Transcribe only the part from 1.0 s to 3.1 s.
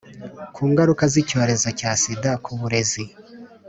z'icyorezo cya sida ku burezi.